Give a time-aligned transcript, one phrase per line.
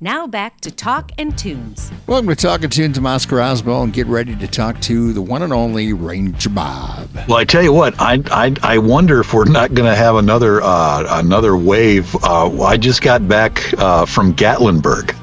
[0.00, 1.90] Now back to Talk and Tunes.
[2.06, 2.96] Welcome to Talking Tunes.
[2.98, 7.08] I'm Oscar Oswald, and get ready to talk to the one and only Ranger Bob.
[7.26, 10.14] Well, I tell you what, I I, I wonder if we're not going to have
[10.14, 12.14] another uh, another wave.
[12.22, 15.16] Uh, I just got back uh, from Gatlinburg,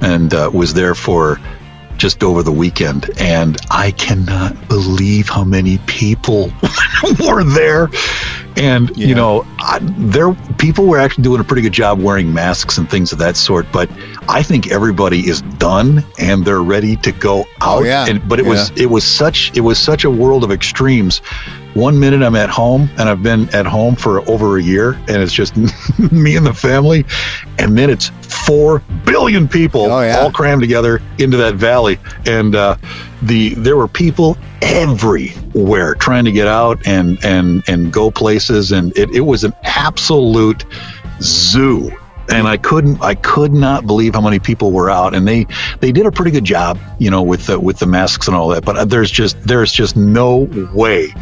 [0.00, 1.40] and uh, was there for
[1.96, 6.52] just over the weekend, and I cannot believe how many people
[7.20, 7.88] were there.
[8.56, 9.06] And Yeah.
[9.08, 12.88] you know, I, there people were actually doing a pretty good job wearing masks and
[12.88, 13.66] things of that sort.
[13.72, 13.90] But
[14.28, 17.78] I think everybody is done and they're ready to go oh, out.
[17.80, 18.06] Oh, yeah.
[18.06, 21.20] And, but it was it was such it was such a world of extremes.
[21.74, 25.20] One minute I'm at home and I've been at home for over a year and
[25.20, 25.56] it's just
[26.12, 27.04] me and the family,
[27.58, 28.10] and then it's
[28.46, 30.18] four billion people Oh, yeah.
[30.18, 32.76] all crammed together into that valley and uh,
[33.22, 38.96] the there were people everywhere trying to get out and and and go places and
[38.96, 40.64] it, it was an absolute
[41.20, 41.90] zoo
[42.28, 45.46] and I couldn't I could not believe how many people were out and they
[45.80, 48.48] they did a pretty good job you know with the with the masks and all
[48.48, 51.12] that but there's just there's just no way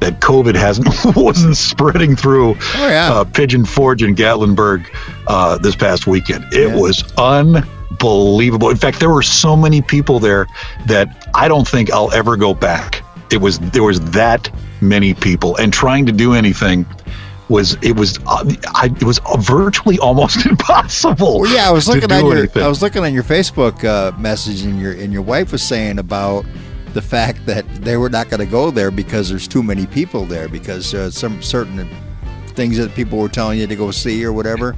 [0.00, 3.12] that COVID hasn't wasn't spreading through Oh, yeah.
[3.12, 4.86] uh, Pigeon Forge and Gatlinburg
[5.26, 6.44] uh, this past weekend.
[6.52, 6.76] It Yeah.
[6.80, 8.70] was unbelievable.
[8.70, 10.46] In fact, there were so many people there
[10.86, 13.02] that I don't think I'll ever go back.
[13.30, 16.86] It was there was that many people, and trying to do anything
[17.48, 21.40] was it was uh, I, it was virtually almost impossible.
[21.40, 22.62] Well, yeah, I was looking at your anything.
[22.62, 25.98] I was looking on your Facebook uh, message, and your and your wife was saying
[25.98, 26.44] about
[26.98, 30.24] the fact that they were not going to go there because there's too many people
[30.24, 31.88] there because uh, some certain
[32.48, 34.74] things that people were telling you to go see or whatever.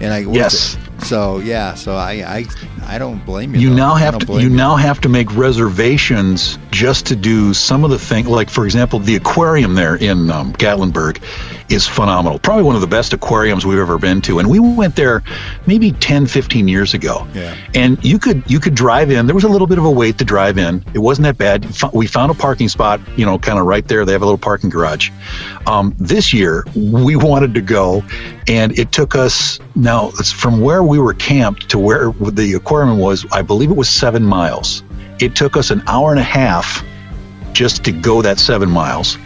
[0.00, 0.78] And I Yes.
[1.04, 2.46] So yeah, so I I,
[2.86, 3.60] I don't blame you.
[3.60, 3.76] you though.
[3.76, 7.90] now have to blame you now have to make reservations just to do some of
[7.90, 11.20] the things like for example the aquarium there in um, gatlinburg
[11.68, 12.38] is phenomenal.
[12.38, 14.38] Probably one of the best aquariums we've ever been to.
[14.38, 15.22] And we went there
[15.66, 17.26] maybe 10 15 years ago.
[17.34, 17.56] Yeah.
[17.74, 19.26] and you could you could drive in.
[19.26, 20.84] There was a little bit of a wait to drive in.
[20.94, 21.66] It wasn't that bad.
[21.92, 24.04] We found a parking spot you know kind of right there.
[24.04, 25.10] They have a little parking garage.
[25.66, 28.02] Um, this year we wanted to go
[28.46, 32.98] and it took us now it's from where we were camped to where the aquarium
[32.98, 34.82] was i believe it was seven miles.
[35.20, 36.84] It took us an hour and a half
[37.52, 39.18] just to go that seven miles.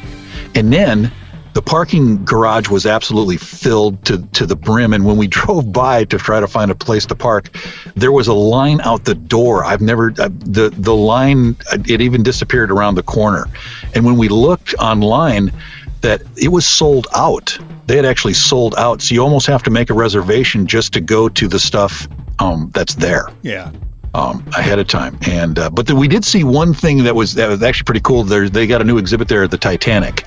[0.55, 1.13] And then
[1.55, 4.93] the parking garage was absolutely filled to, to the brim.
[4.93, 7.51] And when we drove by to try to find a place to park,
[7.95, 9.65] there was a line out the door.
[9.65, 13.47] I've never, uh, the, the line, it even disappeared around the corner.
[13.95, 15.53] And when we looked online,
[16.01, 17.57] that it was sold out.
[17.87, 19.03] They had actually sold out.
[19.03, 22.09] So you almost have to make a reservation just to go to the stuff
[22.39, 23.71] um, that's there Yeah.
[24.15, 25.17] um, ahead of time.
[25.29, 28.01] And uh, but then we did see one thing that was that was actually pretty
[28.01, 28.25] cool.
[28.25, 30.25] There they got a new exhibit there at the Titanic,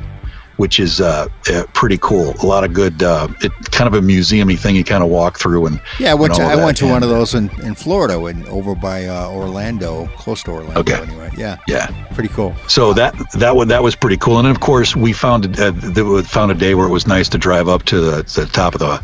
[0.58, 2.34] which is uh, uh, pretty cool.
[2.42, 5.38] A lot of good, uh, it kind of a museumy thing you kind of walk
[5.38, 8.20] through and Yeah, I went to I went to one of those in, in Florida,
[8.20, 10.80] when over by uh, Orlando, close to Orlando.
[10.80, 11.02] Okay.
[11.02, 12.56] Anyway, yeah, Yeah, pretty cool.
[12.68, 14.40] so that that was that was pretty cool.
[14.40, 15.74] And of course we found uh,
[16.24, 18.74] found a day where it was nice to drive up to the, to the top
[18.76, 19.02] of the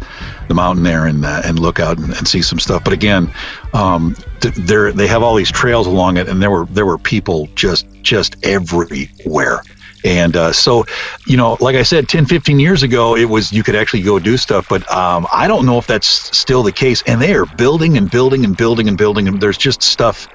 [0.47, 2.83] the mountain there and uh, and look out and, and see some stuff.
[2.83, 3.31] But again,
[3.73, 6.97] um, th- there they have all these trails along it, and there were there were
[6.97, 9.61] people just just everywhere.
[10.03, 10.85] And uh, so,
[11.25, 14.19] you know, like I said, 10, 15 years ago, it was you could actually go
[14.19, 16.07] do stuff, but um, I don't know if that's
[16.37, 17.03] still the case.
[17.07, 20.27] And they are building and building and building and building, and there's just stuff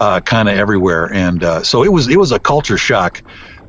[0.00, 1.12] uh, kind of everywhere.
[1.12, 3.22] And uh, so it was it was a culture shock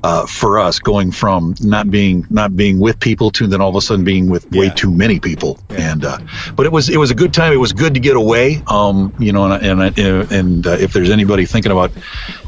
[0.04, 3.76] uh, for us going from not being not being with people to then all of
[3.76, 5.58] a sudden being with way too many people.
[5.70, 6.20] And uh,
[6.56, 7.54] but it was it was a good time.
[7.54, 8.62] It was good to get away.
[8.68, 11.92] Um, you know, and and and uh, if there's anybody thinking about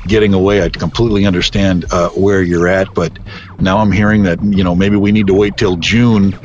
[0.06, 2.94] getting away, I completely understand uh, where you're at.
[2.94, 3.18] But
[3.60, 6.38] now I'm hearing that you know maybe we need to wait till June.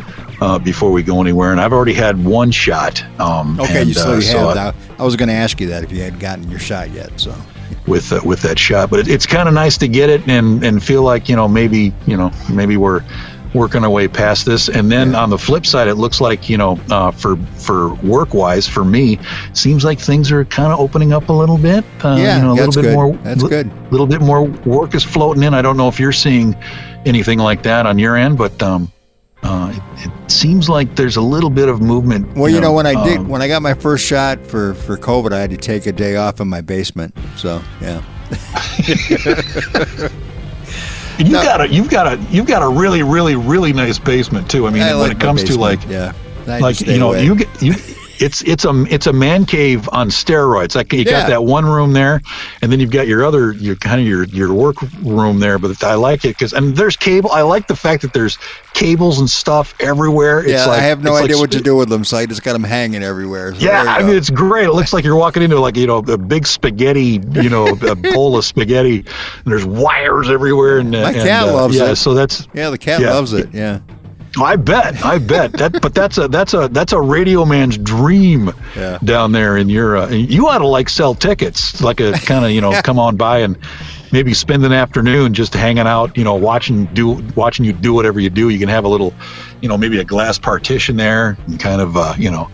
[0.43, 3.05] Uh, before we go anywhere, and I've already had one shot.
[3.21, 4.49] Um, Okay, and, you so uh, you so have.
[4.49, 4.75] I- that.
[4.99, 7.21] I was going to ask you that if you had gotten your shot yet.
[7.21, 7.35] So
[7.87, 8.91] with uh, with that shot.
[8.91, 11.49] But it, it's kind of nice to get it and and feel like you know
[11.49, 13.03] maybe you know maybe we're
[13.53, 14.69] working our way past this.
[14.69, 18.33] And then on the flip side, it looks like you know uh, for for work
[18.35, 19.19] wise for me,
[19.55, 21.85] seems like things are kind of opening up a little bit.
[22.03, 22.95] Uh, Yeah, you know, a that's little bit good.
[22.95, 23.13] more.
[23.25, 23.67] That's good.
[23.67, 25.55] A little bit more work is floating in.
[25.55, 26.55] I don't know if you're seeing
[27.07, 28.63] anything like that on your end, but.
[28.63, 28.93] Um,
[29.43, 29.73] uh,
[30.05, 32.37] it, it seems like there's a little bit of movement.
[32.37, 34.97] Well, you know, when I did um, when I got my first shot for for
[34.97, 37.15] COVID, I had to take a day off in my basement.
[37.37, 38.03] So yeah,
[41.19, 41.43] And you No.
[41.43, 44.67] got a you've got a you've got a really really really nice basement too.
[44.67, 46.13] I mean, I when like it my comes to like yeah,
[46.47, 47.25] I like you know away.
[47.25, 47.75] you get you
[48.21, 50.75] it's it's a it's a man cave on steroids.
[50.77, 51.21] Like you Yeah.
[51.23, 52.21] got that one room there,
[52.63, 55.59] and then you've got your other your kind of your your work room there.
[55.59, 57.31] But I like it because and there's cable.
[57.33, 58.39] I like the fact that there's
[58.75, 60.41] cables and stuff everywhere.
[60.41, 62.27] It's yeah, like, I have no idea like what to do with them, so I
[62.27, 63.55] just got them hanging everywhere.
[63.55, 64.67] So Yeah, I mean it's great.
[64.67, 67.95] It looks like you're walking into like you know a big spaghetti, you know, a
[68.15, 68.99] bowl of spaghetti.
[68.99, 69.07] And
[69.53, 71.97] there's wires everywhere, and My and, cat uh, loves yeah, it.
[71.97, 73.11] So that's yeah, the cat Yeah.
[73.15, 73.49] loves it.
[73.53, 73.81] Yeah,
[74.39, 75.81] I bet, I bet that.
[75.83, 78.99] But that's a that's a that's a radio man's dream Yeah.
[79.03, 79.97] down there in your.
[79.97, 83.17] Uh, you ought to like sell tickets, like a kind of you know come on
[83.17, 83.59] by and
[84.13, 88.21] maybe spend an afternoon just hanging out, you know, watching do watching you do whatever
[88.21, 88.49] you do.
[88.51, 89.13] You can have a little,
[89.61, 92.49] you know, maybe a glass partition there, and kind of uh, you know.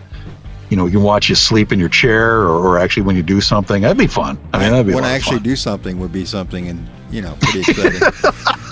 [0.69, 3.23] You know, you can watch you sleep in your chair, or, or actually when you
[3.23, 3.83] do something.
[3.83, 4.37] That'd be fun.
[4.53, 5.43] I mean, that'd be when I actually fun.
[5.43, 8.01] do something would be something, and you know, pretty exciting.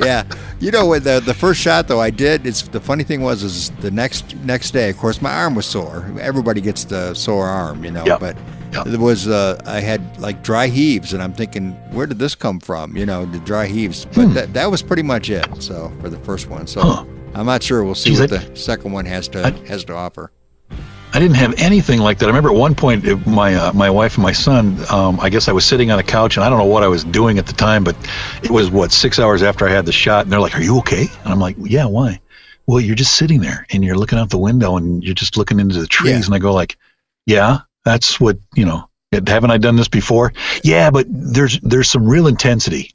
[0.00, 0.24] yeah,
[0.60, 1.04] you know what?
[1.04, 2.46] The the first shot though I did.
[2.46, 4.90] It's the funny thing was is the next next day.
[4.90, 6.04] Of course, my arm was sore.
[6.20, 8.04] Everybody gets the sore arm, you know.
[8.04, 8.20] Yep.
[8.20, 8.36] But
[8.72, 8.86] Yep.
[8.88, 12.58] it was uh, I had like dry heaves, and I'm thinking, where did this come
[12.60, 12.96] from?
[12.96, 14.04] You know, the dry heaves.
[14.06, 15.46] But that that was pretty much it.
[15.62, 16.80] So for the first one, so.
[16.82, 16.88] Hmm.
[16.88, 17.04] Huh.
[17.34, 17.84] I'm not sure.
[17.84, 20.32] We'll see Geez, what I- the second one has to I- has to offer.
[21.16, 22.26] I didn't have anything like that.
[22.26, 24.76] I remember at one point, my uh, my wife and my son.
[24.90, 26.88] Um, I guess I was sitting on a couch, and I don't know what I
[26.88, 27.96] was doing at the time, but
[28.42, 30.76] it was what six hours after I had the shot, and they're like, "Are you
[30.80, 32.20] okay?" And I'm like, "Yeah, why?"
[32.66, 35.58] Well, you're just sitting there, and you're looking out the window, and you're just looking
[35.58, 36.24] into the trees, Yeah.
[36.26, 36.76] and I go like,
[37.24, 40.34] "Yeah, that's what you know." Haven't I done this before?
[40.64, 42.94] Yeah, but there's there's some real intensity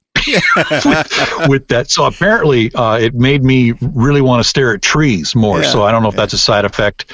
[0.85, 1.89] with, with that.
[1.89, 5.61] So apparently, uh, it made me really want to stare at trees more.
[5.61, 6.21] Yeah, so I don't know if yeah.
[6.21, 7.11] that's a side effect.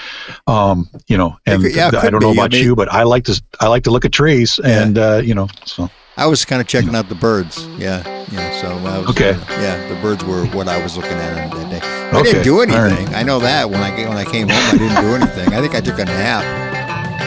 [0.48, 2.40] Um, you know, and could- yeah, I don't know be.
[2.40, 4.98] I about mean- you, but I like to I like to look at trees, and
[4.98, 7.68] uh, you know, so I was kind of checking out the birds.
[7.78, 8.62] Yeah, yeah.
[8.62, 9.32] So I was, Okay.
[9.32, 11.80] uh, yeah, the birds were what I was looking at that day.
[11.82, 12.92] I Okay, didn't do all right.
[12.92, 13.14] anything.
[13.16, 15.54] I know that when I when I came home, I didn't do anything.
[15.54, 16.67] I think I took a nap,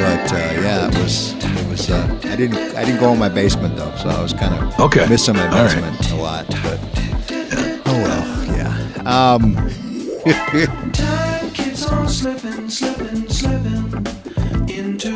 [0.01, 1.91] but uh, yeah, it was it was.
[1.91, 4.81] Uh, I didn't I didn't go in my basement though, so I was kind of
[4.81, 5.07] Okay.
[5.09, 5.75] missing my All right.
[5.75, 6.47] basement a lot.
[6.49, 6.79] But
[7.87, 8.73] oh well, yeah.
[9.05, 9.55] Um,
[10.93, 15.11] Time keeps on slipping, slipping, slipping into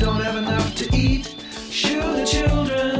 [0.00, 1.34] don't have enough to eat.
[1.70, 2.99] Shoe the children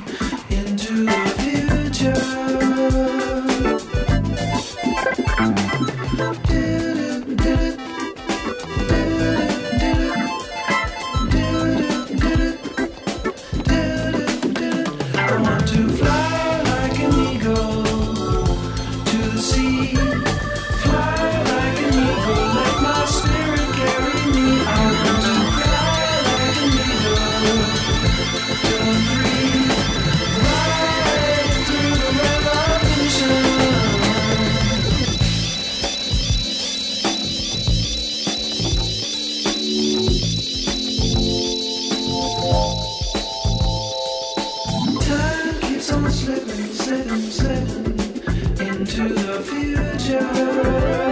[46.11, 51.10] slipping, slipping, slipping into the future.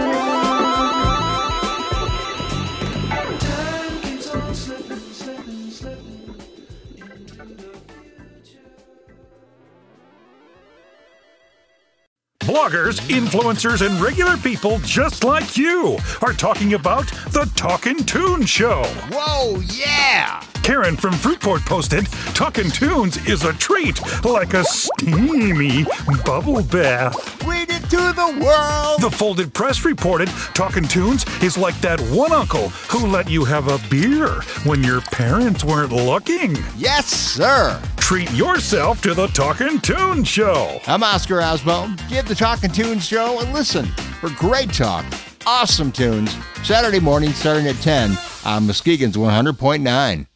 [12.70, 18.84] Bloggers, influencers, and regular people just like you are talking about the Talkin' Toon Show.
[19.10, 20.40] whoa, yeah.
[20.62, 25.84] Karen from Fruitport posted, Talkin' Tunes is a treat, like a steamy
[26.24, 27.44] bubble bath.
[27.44, 29.00] Read it to the world.
[29.00, 33.66] The Folded Press reported, Talkin' Tunes is like that one uncle who let you have
[33.66, 36.56] a beer when your parents weren't looking.
[36.76, 37.82] Yes, sir.
[38.10, 40.80] Treat yourself to the Talking Tunes show.
[40.88, 41.96] I'm Oscar Osmo.
[42.08, 43.86] Give the Talking Tunes show a listen
[44.20, 45.04] for great talk,
[45.46, 46.36] awesome tunes.
[46.64, 50.26] Saturday morning starting at 10 on Muskegon's 100.9.